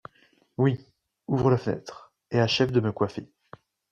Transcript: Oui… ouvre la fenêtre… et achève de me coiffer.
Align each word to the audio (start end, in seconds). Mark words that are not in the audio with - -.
Oui… 0.57 0.83
ouvre 1.27 1.51
la 1.51 1.59
fenêtre… 1.59 2.11
et 2.31 2.39
achève 2.39 2.71
de 2.71 2.79
me 2.79 2.91
coiffer. 2.91 3.29